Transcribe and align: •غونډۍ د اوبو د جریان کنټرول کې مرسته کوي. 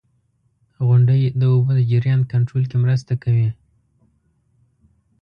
•غونډۍ 0.85 1.21
د 1.39 1.41
اوبو 1.53 1.71
د 1.77 1.81
جریان 1.91 2.21
کنټرول 2.31 2.63
کې 2.71 2.77
مرسته 2.83 3.13
کوي. 3.23 3.49